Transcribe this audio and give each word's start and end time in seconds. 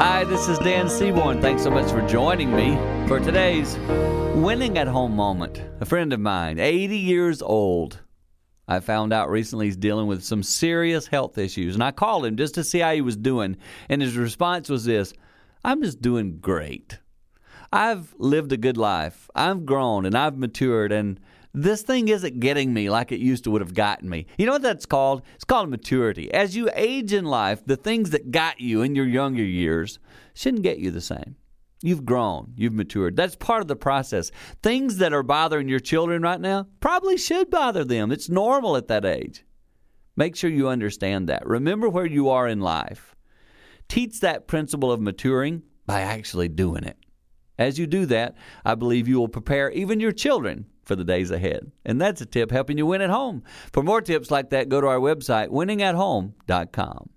Hi, 0.00 0.24
this 0.24 0.48
is 0.48 0.58
Dan 0.58 0.88
Seaborn. 0.88 1.42
Thanks 1.42 1.62
so 1.62 1.70
much 1.70 1.92
for 1.92 2.00
joining 2.08 2.56
me 2.56 2.74
for 3.06 3.20
today's 3.20 3.76
winning 4.34 4.78
at 4.78 4.86
home 4.86 5.14
moment. 5.14 5.62
A 5.82 5.84
friend 5.84 6.14
of 6.14 6.20
mine, 6.20 6.58
80 6.58 6.96
years 6.96 7.42
old, 7.42 8.00
I 8.66 8.80
found 8.80 9.12
out 9.12 9.28
recently 9.28 9.66
he's 9.66 9.76
dealing 9.76 10.06
with 10.06 10.24
some 10.24 10.42
serious 10.42 11.06
health 11.06 11.36
issues. 11.36 11.74
And 11.74 11.84
I 11.84 11.90
called 11.90 12.24
him 12.24 12.38
just 12.38 12.54
to 12.54 12.64
see 12.64 12.78
how 12.78 12.94
he 12.94 13.02
was 13.02 13.18
doing. 13.18 13.58
And 13.90 14.00
his 14.00 14.16
response 14.16 14.70
was 14.70 14.86
this 14.86 15.12
I'm 15.66 15.82
just 15.82 16.00
doing 16.00 16.38
great. 16.38 16.98
I've 17.70 18.14
lived 18.16 18.52
a 18.52 18.56
good 18.56 18.78
life. 18.78 19.28
I've 19.34 19.66
grown 19.66 20.06
and 20.06 20.16
I've 20.16 20.38
matured. 20.38 20.92
And 20.92 21.20
this 21.52 21.82
thing 21.82 22.08
isn't 22.08 22.40
getting 22.40 22.72
me 22.72 22.88
like 22.90 23.10
it 23.10 23.20
used 23.20 23.44
to 23.44 23.50
would 23.50 23.60
have 23.60 23.74
gotten 23.74 24.08
me. 24.08 24.26
You 24.38 24.46
know 24.46 24.52
what 24.52 24.62
that's 24.62 24.86
called? 24.86 25.22
It's 25.34 25.44
called 25.44 25.68
maturity. 25.68 26.32
As 26.32 26.56
you 26.56 26.70
age 26.74 27.12
in 27.12 27.24
life, 27.24 27.64
the 27.66 27.76
things 27.76 28.10
that 28.10 28.30
got 28.30 28.60
you 28.60 28.82
in 28.82 28.94
your 28.94 29.06
younger 29.06 29.42
years 29.42 29.98
shouldn't 30.34 30.62
get 30.62 30.78
you 30.78 30.90
the 30.90 31.00
same. 31.00 31.36
You've 31.82 32.04
grown, 32.04 32.52
you've 32.56 32.74
matured. 32.74 33.16
That's 33.16 33.36
part 33.36 33.62
of 33.62 33.68
the 33.68 33.76
process. 33.76 34.30
Things 34.62 34.98
that 34.98 35.14
are 35.14 35.22
bothering 35.22 35.68
your 35.68 35.80
children 35.80 36.22
right 36.22 36.40
now 36.40 36.66
probably 36.78 37.16
should 37.16 37.50
bother 37.50 37.84
them. 37.84 38.12
It's 38.12 38.28
normal 38.28 38.76
at 38.76 38.88
that 38.88 39.04
age. 39.04 39.44
Make 40.16 40.36
sure 40.36 40.50
you 40.50 40.68
understand 40.68 41.28
that. 41.28 41.46
Remember 41.46 41.88
where 41.88 42.06
you 42.06 42.28
are 42.28 42.46
in 42.46 42.60
life. 42.60 43.16
Teach 43.88 44.20
that 44.20 44.46
principle 44.46 44.92
of 44.92 45.00
maturing 45.00 45.62
by 45.86 46.02
actually 46.02 46.48
doing 46.48 46.84
it. 46.84 46.98
As 47.58 47.78
you 47.78 47.86
do 47.86 48.06
that, 48.06 48.36
I 48.64 48.74
believe 48.74 49.08
you 49.08 49.18
will 49.18 49.28
prepare 49.28 49.70
even 49.70 50.00
your 50.00 50.12
children 50.12 50.66
for 50.90 50.96
the 50.96 51.04
days 51.04 51.30
ahead. 51.30 51.70
And 51.84 52.00
that's 52.00 52.20
a 52.20 52.26
tip 52.26 52.50
helping 52.50 52.76
you 52.76 52.84
win 52.84 53.00
at 53.00 53.10
home. 53.10 53.44
For 53.72 53.80
more 53.80 54.00
tips 54.00 54.28
like 54.28 54.50
that, 54.50 54.68
go 54.68 54.80
to 54.80 54.88
our 54.88 54.98
website, 54.98 55.50
winningathome.com. 55.50 57.10